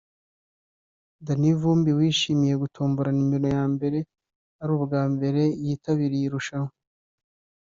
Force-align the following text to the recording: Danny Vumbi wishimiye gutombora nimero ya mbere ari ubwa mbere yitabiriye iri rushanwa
Danny 1.25 1.51
Vumbi 1.59 1.89
wishimiye 1.99 2.53
gutombora 2.63 3.09
nimero 3.13 3.47
ya 3.55 3.63
mbere 3.73 3.99
ari 4.61 4.71
ubwa 4.77 5.01
mbere 5.13 5.41
yitabiriye 5.65 6.23
iri 6.25 6.33
rushanwa 6.35 6.71